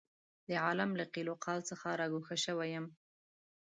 [0.47, 2.85] د عالم له قیل او قال څخه را ګوښه شوی یم.